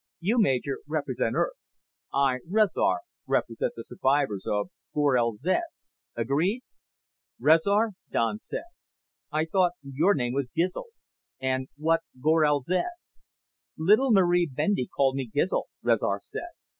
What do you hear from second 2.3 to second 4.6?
Rezar, represent the survivors